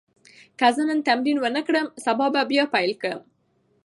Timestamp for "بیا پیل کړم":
2.51-3.21